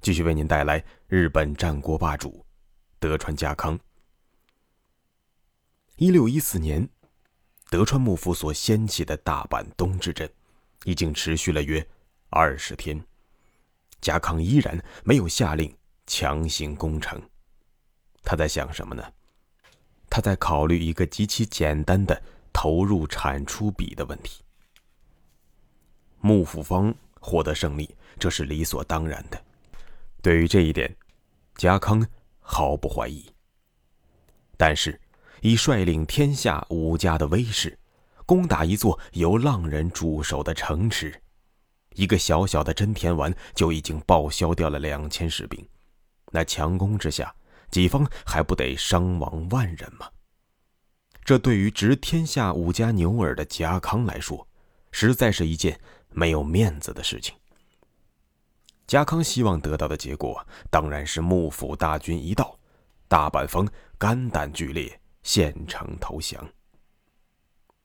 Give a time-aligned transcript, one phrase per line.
[0.00, 2.44] 继续为您带来日本战国霸主
[3.00, 3.78] 德川家康。
[5.96, 6.88] 一六一四年，
[7.68, 10.30] 德川幕府所掀起的大阪东之阵，
[10.84, 11.84] 已经持续了约
[12.30, 13.04] 二十天，
[14.00, 15.74] 家康依然没有下令
[16.06, 17.20] 强行攻城。
[18.22, 19.02] 他在想什么呢？
[20.08, 24.42] 他在考虑一个极其简单的投入产出比的问题。
[26.20, 29.44] 幕府方获得胜利，这是理所当然的。
[30.20, 30.96] 对于这一点，
[31.56, 32.06] 家康
[32.40, 33.24] 毫不怀疑。
[34.56, 35.00] 但是，
[35.40, 37.78] 以率领天下五家的威势，
[38.26, 41.22] 攻打一座由浪人驻守的城池，
[41.94, 45.64] 一个小小的真田丸就已经报销掉了两千士兵。
[46.32, 47.34] 那强攻之下，
[47.70, 50.08] 己方还不得伤亡万人吗？
[51.24, 54.46] 这对于执天下五家牛耳的家康来说，
[54.90, 55.78] 实在是一件
[56.10, 57.34] 没有面子的事情。
[58.88, 62.58] 家康希望得到的结果，当然是幕府大军一到，
[63.06, 66.42] 大阪方肝胆俱裂，献城投降。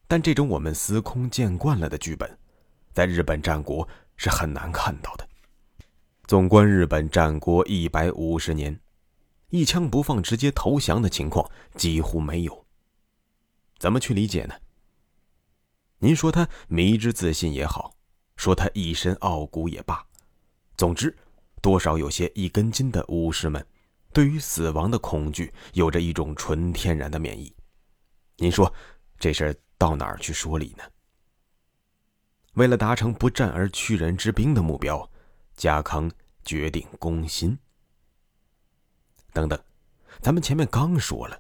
[0.08, 2.40] 但这种我们司空见惯了的剧本，
[2.94, 5.28] 在日本战国是很难看到的。
[6.26, 8.80] 纵观日本战国一百五十年，
[9.50, 12.66] 一枪不放直接投降的情况几乎没有。
[13.78, 14.56] 怎么去理解呢？
[16.00, 17.94] 您说他迷之自信也好，
[18.38, 20.06] 说他一身傲骨也罢。
[20.76, 21.16] 总之，
[21.62, 23.66] 多少有些一根筋的武士们，
[24.12, 27.54] 对于死亡的恐惧有着一种纯天然的免疫。
[28.38, 28.74] 您说，
[29.20, 30.84] 这事儿到哪儿去说理呢？
[32.54, 35.10] 为了达成不战而屈人之兵的目标，
[35.56, 36.12] 家康
[36.44, 37.58] 决定攻心。
[39.32, 39.60] 等等，
[40.22, 41.40] 咱们前面刚说了，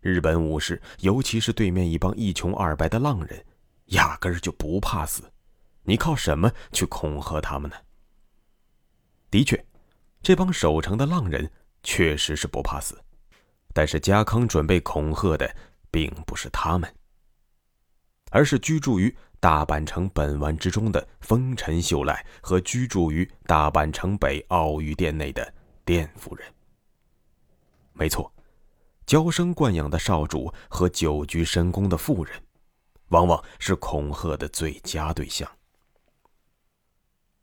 [0.00, 3.44] 日本武士，尤其是对面一帮一穷二白的浪人，
[3.86, 5.30] 压根儿就不怕死。
[5.82, 7.76] 你靠什么去恐吓他们呢？
[9.34, 9.66] 的确，
[10.22, 11.50] 这帮守城的浪人
[11.82, 12.96] 确实是不怕死，
[13.72, 15.52] 但是家康准备恐吓的
[15.90, 16.88] 并不是他们，
[18.30, 25.52] 而是居住于大阪城本丸之中的丰臣秀赖和居住于大阪城北奥御殿内的
[25.84, 26.46] 殿夫人。
[27.92, 28.32] 没错，
[29.04, 32.40] 娇生惯养的少主和久居深宫的妇人，
[33.08, 35.50] 往往是恐吓的最佳对象。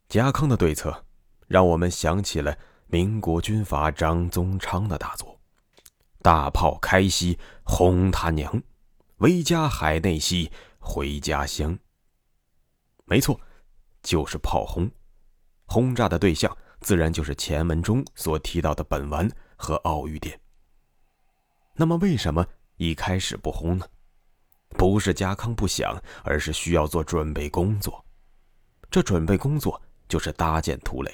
[0.08, 1.04] 家康的对策。
[1.52, 5.38] 让我们想起了民国军阀张宗昌的大作
[6.24, 8.62] ：“大炮开西轰他娘，
[9.18, 11.78] 威加海内西回家乡。”
[13.04, 13.38] 没错，
[14.02, 14.90] 就是炮轰。
[15.66, 20.40] 轰炸的对象自然就是前文中所提到的本丸和奥玉殿。
[21.74, 22.46] 那么，为什么
[22.76, 23.86] 一开始不轰呢？
[24.70, 28.02] 不是家康不想，而是需要做准备工作。
[28.90, 31.12] 这准备工作就是搭建土垒。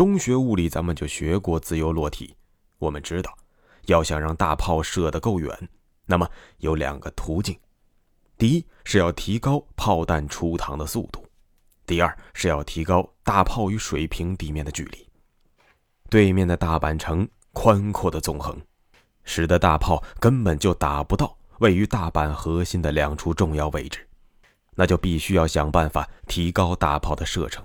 [0.00, 2.34] 中学物理，咱们就学过自由落体。
[2.78, 3.36] 我们知道，
[3.84, 5.68] 要想让大炮射得够远，
[6.06, 6.26] 那么
[6.60, 7.54] 有两个途径：
[8.38, 11.20] 第一是要提高炮弹出膛的速度；
[11.84, 15.06] 第二是要提高大炮与水平地面的距离。
[16.08, 18.58] 对面的大阪城宽阔的纵横，
[19.24, 24.08] 使得大炮根本就打不到位于大阪核心的两处重要位置，
[24.76, 27.62] 那就必须要想办法提高大炮的射程。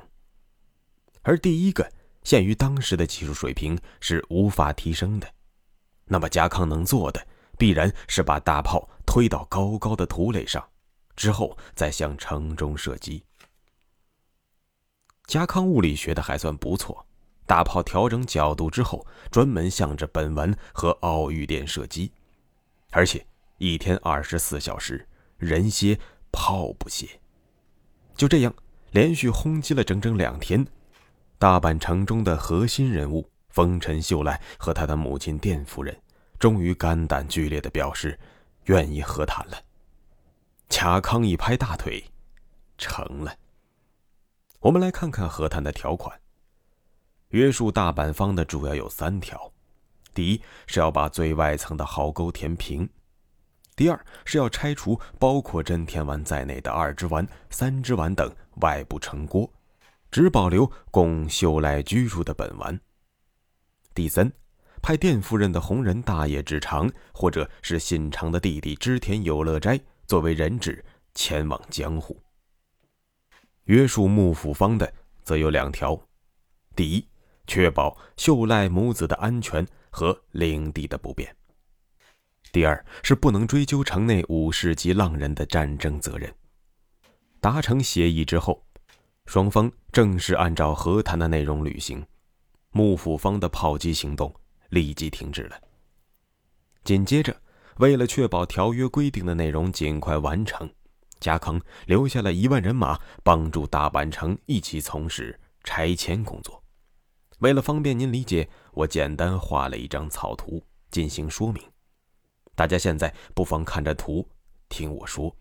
[1.22, 1.90] 而第一个。
[2.26, 5.32] 限于当时的技术水平是无法提升的，
[6.06, 7.26] 那么家康能做的
[7.58, 10.68] 必然是把大炮推到高高的土垒上，
[11.16, 13.24] 之后再向城中射击。
[15.28, 17.06] 家康物理学的还算不错，
[17.46, 22.12] 大炮调整角度之后，专门向着本丸和奥玉殿射击，
[22.90, 23.26] 而且
[23.60, 25.08] 一天二十四小时，
[25.38, 26.00] 人歇
[26.32, 27.08] 炮不歇。
[28.16, 28.54] 就这样
[28.92, 30.66] 连续轰击了整整两天。
[31.38, 35.96] 大阪城中的核心人物丰臣秀赖和他的母亲殿夫人，
[36.40, 38.18] 终于肝胆俱裂的表示，
[38.66, 39.58] 愿意和谈了。
[40.70, 42.04] 卡康一拍大腿，
[42.78, 43.36] 成了。
[44.60, 46.20] 我们来看看和谈的条款。
[47.30, 49.52] 约束大阪方的主要有三条：
[50.14, 52.88] 第一是要把最外层的壕沟填平；
[53.76, 59.50] 第二是要拆除包括真田丸在内的二之丸、三之丸等外部城郭。
[60.16, 62.80] 只保留供秀赖居住的本丸。
[63.94, 64.32] 第三，
[64.82, 69.78] 派垫夫人的红人大爷支长，或者是信长的弟弟织田有乐斋
[70.08, 70.82] 作为人质
[71.14, 72.18] 前往江户。
[73.66, 76.02] 约束幕府方的则有两条：
[76.78, 77.06] 第一，
[77.46, 81.28] 确保秀赖母子的安全和领地的不变；
[82.54, 86.34] 第二是不能追究城内武士及浪人的战争责任。
[87.42, 88.66] 达成协议之后，
[89.26, 92.06] 双方正式按照和谈的内容履行。
[92.72, 94.34] 幕府方的炮击行动
[94.70, 95.60] 立即停止了。
[96.84, 97.36] 紧接着，
[97.78, 100.70] 为了确保条约规定的内容尽快完成，
[101.20, 106.62] 加康留下了一万人马帮助大阪城一起从事拆迁工作。
[107.40, 111.64] 为了方便您理解，我简单画了一张草图进行说明。
[112.56, 114.28] 大家现在不妨看着图，
[114.70, 115.36] 听我说。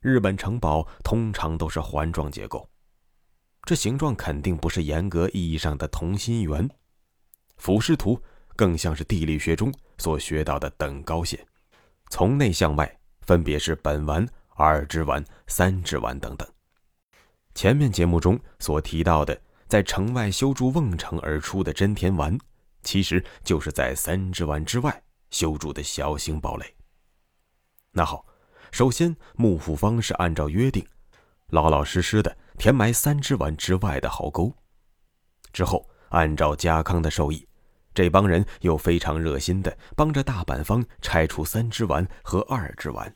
[0.00, 2.68] 日本城堡通常都是环状结构。
[3.62, 6.68] 这形状肯定不是严格意义上的同心圆，
[7.56, 8.20] 俯视图
[8.54, 11.44] 更像是地理学中所学到的等高线，
[12.10, 16.48] 从内向外分别是本丸、二之丸、三之丸等等。
[17.54, 22.38] 前面节目中所提到的，在城外修筑瓮城而出的真田丸，
[22.84, 26.72] 其实就是在三之丸之外修筑的小型堡垒。
[27.90, 28.24] 那好，
[28.72, 30.86] 首先幕府方是按照约定，
[31.48, 32.36] 老老实实的。
[32.58, 34.50] 填埋三之丸之外的壕沟，
[35.52, 37.46] 之后按照家康的授意，
[37.92, 43.14] 这帮人又非常热心的帮着大阪方拆除三之丸和二之丸。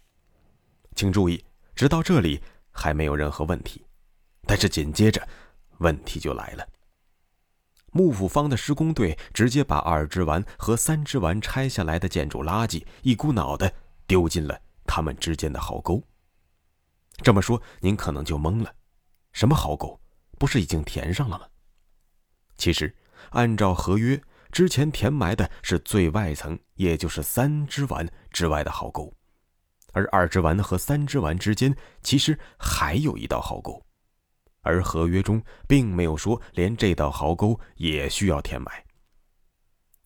[0.94, 1.43] 请注意，
[1.75, 2.38] 直到这里
[2.70, 3.82] 还没有任何问题，
[4.47, 5.26] 但是紧接着
[5.79, 6.69] 问题就来了。
[7.93, 13.73] 幕府方的施工队直接把二之丸和三之丸拆下来的建筑垃圾一股脑的
[14.06, 16.02] 丢进了他们之间的壕沟。
[17.22, 18.75] 这么说，您可能就懵了。
[19.31, 20.00] 什么壕沟？
[20.37, 21.46] 不是已经填上了吗？
[22.56, 22.92] 其实，
[23.31, 24.20] 按照合约，
[24.50, 29.14] 之前填埋的是最外层，也就是三之丸之外的壕沟，
[29.92, 31.72] 而二之丸和三之丸之间
[32.02, 33.81] 其实还有一道壕沟，
[34.62, 38.84] 而合约中并没有说连这道壕沟也需要填埋。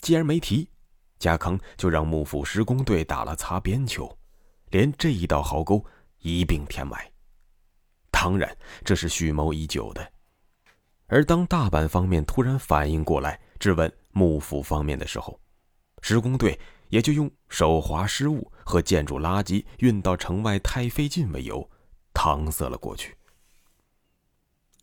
[0.02, 0.68] 既然没提，
[1.18, 4.18] 加康就让幕府施工队打了擦边球，
[4.74, 5.84] 连这一道壕沟
[6.18, 7.08] 一并填埋。
[8.10, 10.12] 当然，这是蓄谋已久的。
[11.06, 15.38] 而当大阪方面突然反应过来，质问幕府方面的时候，
[16.02, 21.70] 施工队也就用手滑失误和建筑垃圾运到城外太费劲为由，
[22.12, 23.16] 搪塞了过去。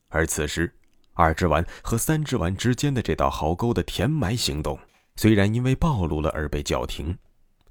[0.08, 0.74] 而此时，
[1.12, 4.80] 二之丸和三之丸之间的这道壕沟的填埋行动，
[5.18, 7.18] 虽然因为暴露了而被叫停，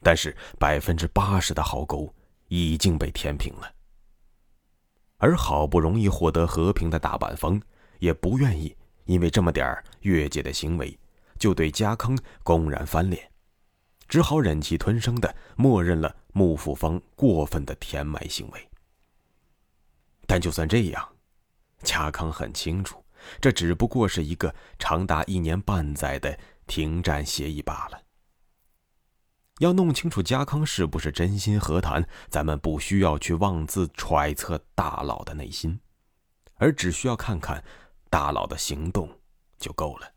[0.02, 2.12] 但是百分之八十的壕沟
[2.48, 3.72] 已经被填平了。
[5.18, 7.60] 而好不容易获得和平的大阪方，
[7.98, 8.74] 也不愿意
[9.04, 10.98] 因为这么点儿越界的行为，
[11.38, 13.30] 就对加康公然翻脸，
[14.08, 18.68] 只好忍气吞声的默认了幕府方过分的填埋行为。
[20.26, 21.06] 但就算这样，
[21.82, 23.04] 加康很清楚，
[23.40, 27.99] 这只不过是一个长达一年半载的停战协议罢了。
[29.60, 35.78] 要弄清楚家康是不是真心和谈，咱们不需要去妄自揣测大佬的内心，
[36.54, 37.62] 而只需要看看
[38.08, 39.06] 大佬的行动
[39.58, 40.10] 就够了。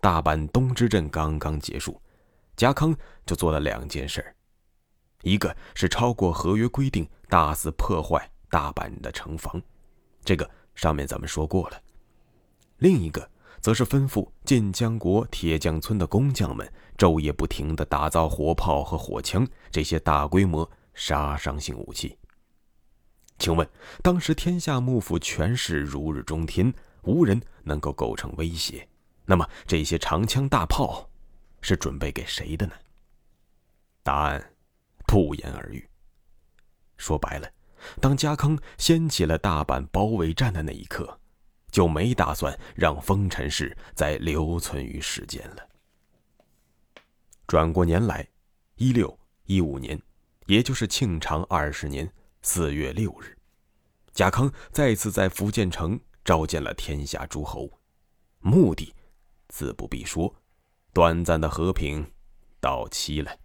[0.00, 2.00] 大阪东之镇刚刚结束，
[2.56, 2.96] 家康
[3.26, 4.34] 就做了两件事儿
[5.20, 9.60] 一个是超过合约规定，大肆破坏大阪的城防，
[10.24, 11.76] 这个上面咱们说过了；
[12.78, 13.30] 另一个。
[13.60, 22.16] 则是吩咐晋江国铁匠村的工匠们昼夜不停地打造火炮和火枪这些大规模杀伤性武器。
[23.38, 23.68] 请问，
[24.02, 28.86] 当时天下幕府权势如日中天，无人能够构成威胁，
[29.24, 31.08] 那么这些长枪大炮
[31.60, 32.72] 是准备给谁的呢？
[34.02, 34.52] 答案
[35.06, 35.86] 不言而喻。
[36.96, 37.50] 说白了，
[38.00, 41.19] 当家康掀起了大阪包围战的那一刻。
[41.70, 45.68] 就没打算让丰臣氏再留存于世间了。
[47.46, 48.26] 转过年来，
[48.76, 50.00] 一六一五年，
[50.46, 52.10] 也就是庆长二十年
[52.42, 53.36] 四月六日，
[54.12, 57.68] 贾康再次在福建城召见了天下诸侯，
[58.38, 58.94] 目的
[59.48, 60.32] 自不必说，
[60.92, 62.08] 短暂的和平
[62.60, 63.36] 到期了。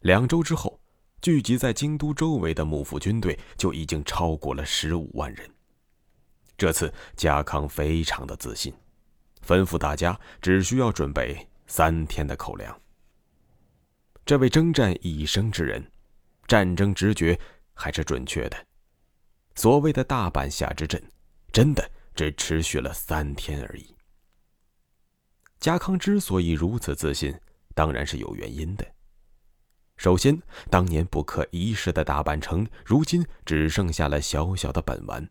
[0.00, 0.80] 两周之后，
[1.20, 5.50] 聚集在京都周围的幕府军队就已经超过了十五万人。
[6.58, 8.74] 这次家康非常的自信，
[9.46, 12.78] 吩咐大家只需要准备三天的口粮。
[14.26, 15.88] 这位征战一生之人，
[16.48, 17.38] 战争直觉
[17.72, 18.66] 还是准确的。
[19.54, 21.00] 所谓的大阪下之阵，
[21.52, 23.94] 真的只持续了三天而已。
[25.60, 27.32] 家康之所以如此自信，
[27.72, 28.84] 当然是有原因的。
[29.96, 35.28] 首先，当年不可一世的大阪城，如今只剩下了小小的本丸，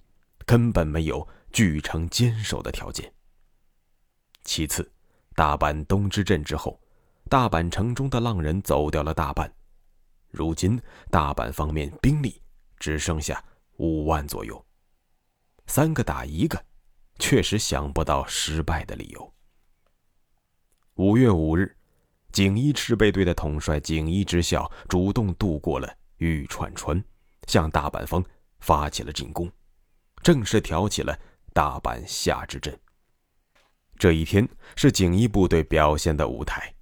[0.47, 3.13] 根本没有据城坚守的条件。
[4.43, 4.89] 其次，
[5.35, 6.81] 大阪东之阵之后，
[7.29, 9.53] 大阪城中的浪人走掉了大半，
[10.29, 12.41] 如今大阪方面兵力
[12.79, 13.43] 只剩下
[13.75, 14.65] 五万左右，
[15.67, 16.65] 三个打一个，
[17.19, 19.33] 确实想不到失败的理由。
[20.95, 21.75] 五月五日。
[22.33, 27.03] 锦衣赤备队的统帅锦衣之校主动渡过了玉川川，
[27.47, 28.23] 向大阪方
[28.59, 29.49] 发起了进攻，
[30.27, 31.17] 正式挑起了
[31.53, 32.77] 大阪夏之阵。
[33.97, 36.75] 这一天是锦衣部队表现的舞台，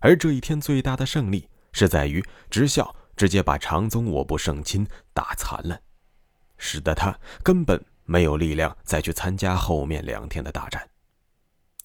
[0.00, 2.20] 而这一天最大的胜利是在于
[2.50, 4.84] 直校直接把长宗我部胜亲
[5.14, 5.80] 打残了，
[6.58, 10.90] 使得他根本没有力量再去参加后面两天的大战。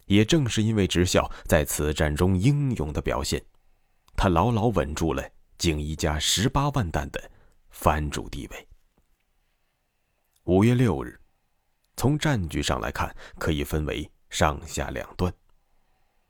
[0.05, 3.39] 也正是因为直校在此战中英勇的表现，
[4.15, 5.23] 他牢牢稳住了
[5.59, 7.29] 景一家十八万担的
[7.69, 8.67] 藩主地位。
[10.47, 11.19] 五月六日，
[11.97, 15.33] 从战局上来看，可以分为上下两段。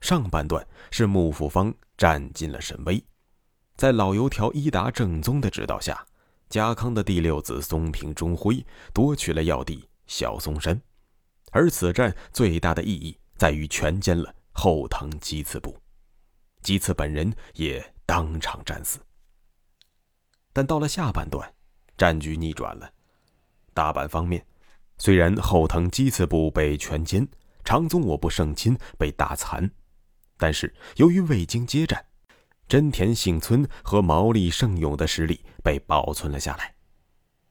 [0.02, 3.06] 上半段是幕府方占尽了神威，
[3.76, 6.04] 在老油条伊达正宗的指导下，
[6.50, 10.82] 家康的第六子松平忠辉夺取了要地小松山，
[11.52, 13.16] 而此战最大的意义。
[13.38, 15.78] 在于全歼了后藤吉次部，
[16.64, 18.98] 吉次本人也当场战死。
[20.52, 21.54] 但到了下半段，
[21.96, 22.92] 战局逆转了。
[23.78, 24.44] 大阪方面，
[24.98, 27.28] 虽然后藤基次部被全歼，
[27.64, 29.70] 长宗我部胜亲被打残，
[30.36, 32.04] 但是由于未经接战，
[32.68, 36.74] 真田幸村和毛利胜勇的实力被保存了下来，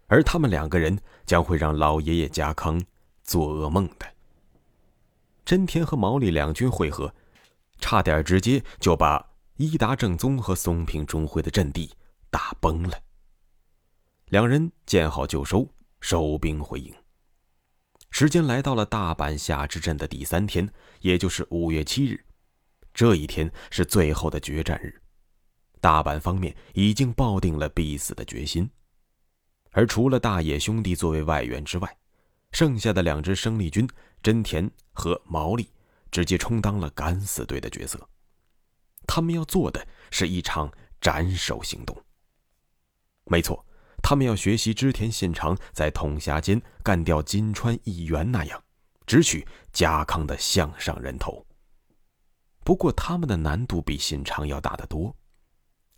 [0.08, 2.82] 而他们两个人将会让老爷爷家康
[3.22, 4.06] 做噩梦的。
[5.44, 7.14] 真田和毛利两军会合，
[7.78, 9.24] 差点直接就把
[9.58, 11.94] 伊达正宗和松平忠辉的阵地
[12.30, 12.98] 打崩了。
[14.30, 15.68] 两人见好就收，
[16.08, 16.94] 收兵回营。
[18.10, 22.24] 时间来到了大阪夏之阵的第三天，也就是五月七日。
[22.94, 25.02] 这一天是最后的决战日，
[25.80, 28.70] 大阪方面已经抱定了必死的决心，
[29.72, 31.98] 而除了大野兄弟作为外援之外，
[32.52, 33.84] 剩下的两支生力军
[34.22, 35.68] 真田和毛利
[36.12, 38.08] 直接充当了敢死队的角色。
[39.08, 42.00] 他们要做的是一场斩首行动。
[43.24, 43.65] 没错，
[44.08, 48.62] 他们要学习织田信长在统辖间干掉金川义元那样，
[49.04, 51.44] 直取家康的项上人头。
[52.62, 55.12] 不过，他们的难度比信长要大得多。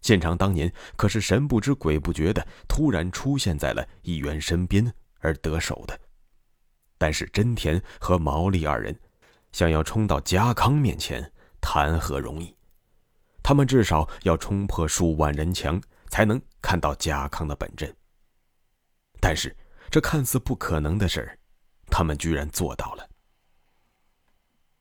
[0.01, 6.01] 信长当年可是神不知鬼不觉的突然出现在了义元身边而得手的。
[6.97, 8.99] 但是真田和毛利二人
[9.53, 12.57] 想要冲到家康面前，谈何容易？
[13.43, 17.95] 他们至少要冲破数万人墙，才能看到家康的本阵。
[19.21, 19.55] 但是
[19.91, 21.39] 这看似不可能的事儿，
[21.87, 23.09] 他们居然做到了。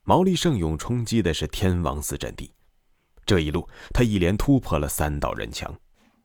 [0.03, 2.53] 毛利胜勇冲击的是天王寺阵地，
[3.25, 5.77] 这一路他一连突破了三道人墙，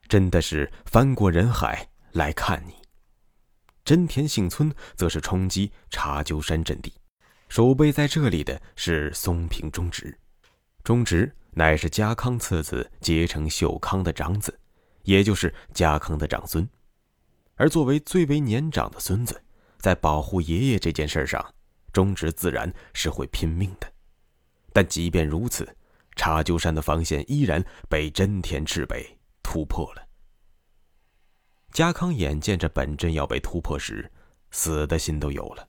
[0.09, 2.75] 真的是翻过人海来看你。
[3.85, 6.95] 真田幸村则是冲击茶鸠山阵地，
[7.49, 10.16] 守备在这里的是松平忠直。
[10.85, 14.57] 忠直乃是家康次子结成秀康的长子，
[15.02, 16.69] 也就是家康的长孙。
[17.62, 19.40] 而作为最为年长的孙子，
[19.78, 21.54] 在保护爷爷这件事上，
[21.92, 23.87] 忠直自然是会拼命的。
[24.73, 25.76] 但即便如此，
[26.16, 30.02] 查鸠山的防线依然被真田赤北突破了。
[31.71, 34.11] 家康眼见着本阵要被突破时，
[34.50, 35.69] 死的心都有了。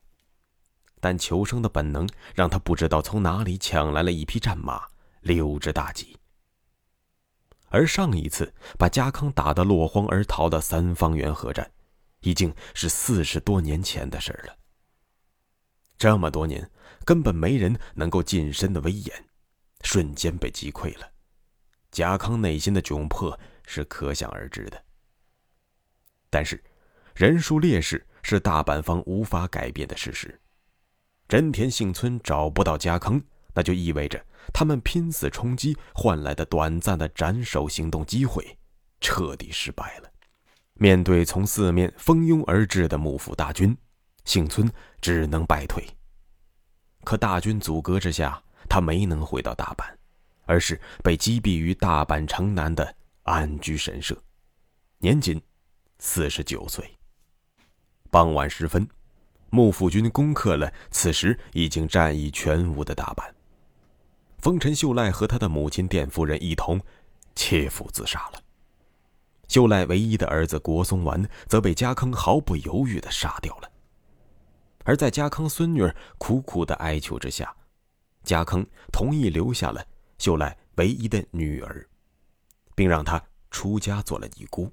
[1.00, 4.88] 但求生的本能让他不知道从哪里抢来了一匹战马，
[5.22, 6.18] 溜之大吉。
[7.70, 11.72] 而上一次把家康打得落荒而逃的三方原合战，
[12.24, 14.58] 已经是四十多年前的事了。
[15.98, 16.70] 这么多年，
[17.06, 19.26] 根本没人能够近身的威严，
[19.84, 21.10] 瞬间被击溃了。
[21.92, 24.84] 贾康内心的窘迫是可想而知的。
[26.30, 26.62] 但是，
[27.16, 30.42] 人数劣势是大阪方无法改变的事实。
[31.28, 33.22] 真田幸村找不到家康，
[33.54, 38.58] 那就意味着他们拼死冲击换来的短暂的斩首行动机会
[39.00, 40.12] 彻底失败了。
[40.76, 43.78] 面对从四面蜂拥而至的幕府大军，
[44.26, 45.86] 幸村只能败退。
[47.04, 49.86] 可大军阻隔之下，他没能回到大阪，
[50.46, 54.18] 而是被击毙于大阪城南的安居神社，
[55.00, 55.42] 年仅。
[56.00, 56.98] 四十九岁。
[58.12, 58.86] 傍晚时分，
[59.52, 63.24] 幕府军攻克了此时已经战意全无的大阪。
[64.40, 66.82] 丰臣秀赖和他的母亲殿夫人一同
[67.36, 68.43] 切腹自杀了。
[69.48, 73.70] 秀赖唯一的儿子国松丸则被家康毫不犹豫地杀掉了。
[74.86, 77.56] 而在家康孙女苦苦的哀求之下，
[78.24, 79.86] 家康同意留下了
[80.18, 81.88] 秀赖唯一的女儿，
[82.76, 83.22] 并让她
[83.52, 84.72] 出家做了尼姑。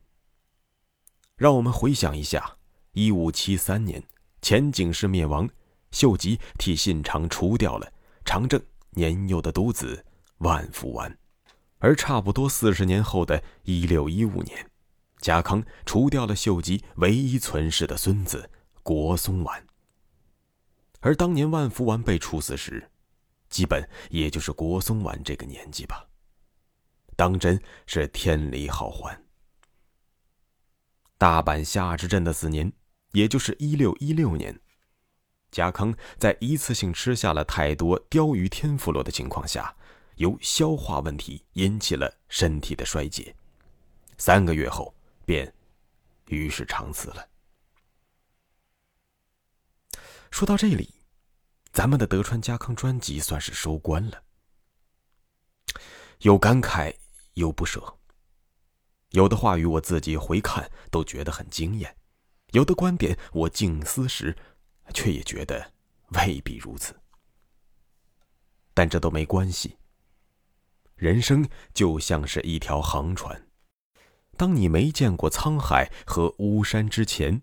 [1.36, 2.56] 让我们回想一下：
[2.92, 4.02] 一五七三年，
[4.42, 5.48] 前景氏灭亡，
[5.90, 7.92] 秀吉替信长除掉了
[8.24, 8.60] 长政
[8.90, 10.04] 年幼的独子
[10.38, 11.16] 万福丸，
[11.80, 14.70] 而差不多四十年后的一六一五年，
[15.18, 18.50] 贾康除掉了秀吉唯一存世的孙子
[18.82, 19.66] 国松丸。
[21.00, 22.90] 而当年万福丸被处死时，
[23.48, 26.06] 基本也就是国松丸这个年纪吧。
[27.16, 29.24] 当真是天理好还。
[31.18, 32.72] 大阪夏之阵的四年，
[33.12, 34.60] 也就是一六一六年。
[35.50, 39.74] 贾康在一次性吃下了太多鲷鱼天妇罗的情况下，
[40.20, 43.34] 由消化问题引起了身体的衰竭，
[44.18, 45.50] 三个月后便
[46.26, 47.26] 于是长辞了。
[50.30, 50.94] 说到这里，
[51.72, 54.22] 咱们的德川家康专辑算是收官了，
[56.18, 56.94] 有感慨，
[57.32, 57.96] 有不舍。
[59.12, 61.96] 有的话语我自己回看都觉得很惊艳，
[62.52, 64.36] 有的观点我静思时。
[64.92, 65.72] 却也觉得
[66.08, 66.98] 未必如此，
[68.74, 69.76] 但这都没关系。
[71.00, 73.48] 人生就像是一条航船，
[74.36, 77.40] 当你没见过沧海和巫山之前，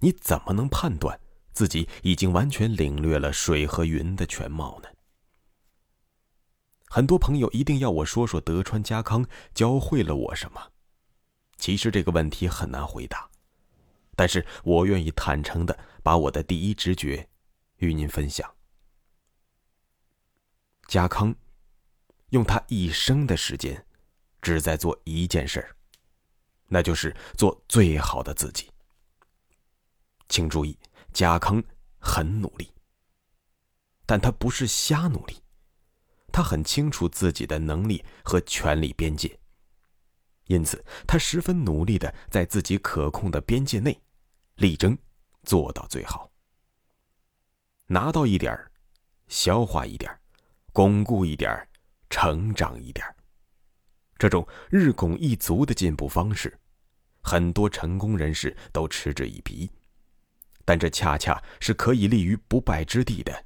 [0.00, 1.18] 你怎么能判断
[1.54, 4.90] 自己已经完全领略了水和云的全貌呢？
[6.90, 10.72] 很多朋友一定要我说说德川家康教会了我什么，
[11.56, 13.26] 其实这个问题很难回答。
[14.14, 17.26] 但是我愿意坦诚的把我的第一直觉
[17.76, 18.54] 与您分享。
[20.88, 21.34] 家康
[22.30, 23.84] 用他一生的时间，
[24.40, 25.76] 只在做一件事儿，
[26.66, 28.70] 那就是做最好的自己。
[30.28, 30.78] 请注意，
[31.12, 31.62] 家康
[31.98, 32.72] 很努力，
[34.04, 35.42] 但他不是瞎努力，
[36.32, 39.38] 他很清楚自己的能力和权力边界，
[40.46, 44.00] 因此他十分努力的在自己可控的边界内。
[44.56, 44.98] 力争
[45.44, 46.28] 做到最好，
[47.86, 48.72] 拿到一点儿，
[49.28, 50.20] 消化一点儿，
[50.72, 51.67] 巩固一点儿，
[52.10, 53.06] 成长一点。
[54.16, 56.58] 这种日拱一卒的进步方式，
[57.22, 59.70] 很多成功人士都嗤之以鼻，
[60.64, 63.44] 但这恰恰是可以立于不败之地的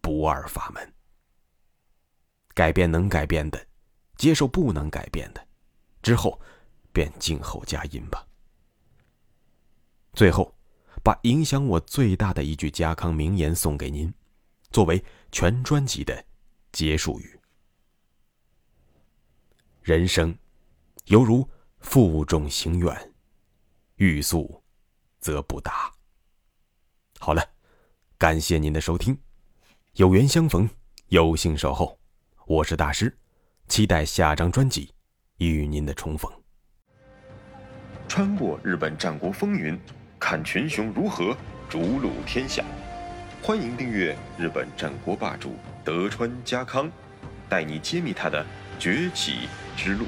[0.00, 0.92] 不二法门。
[2.54, 3.66] 改变能改变的，
[4.16, 5.46] 接受不能改变的，
[6.02, 6.40] 之后
[6.92, 8.26] 便静候佳音吧。
[10.14, 10.56] 最后，
[11.02, 14.14] 把影响我最大的一句家康名言送给您，
[14.70, 16.24] 作为全专辑的
[16.70, 17.33] 结束语：
[19.84, 20.34] 人生，
[21.08, 21.46] 犹如
[21.80, 23.12] 负重行远，
[23.96, 24.64] 欲速
[25.20, 25.92] 则不达。
[27.18, 27.46] 好了，
[28.16, 29.14] 感谢您的收听，
[29.96, 30.66] 有缘相逢，
[31.08, 31.98] 有幸守候，
[32.46, 33.14] 我是大师，
[33.68, 34.94] 期待下张专辑
[35.36, 36.32] 与您的重逢。
[38.08, 39.78] 穿过日本战国风云。
[40.18, 41.36] 看群雄如何
[41.68, 42.64] 逐鹿天下，
[43.42, 46.90] 欢迎订阅日本战国霸主德川家康，
[47.46, 48.46] 带你揭秘他的
[48.78, 49.40] 崛起
[49.76, 50.06] 之路。